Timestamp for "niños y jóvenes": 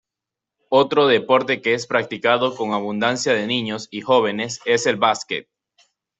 3.45-4.59